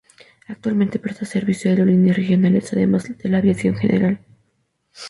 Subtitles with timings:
[0.47, 4.19] Actualmente presta servicio aerolíneas regionales, además de la aviación general.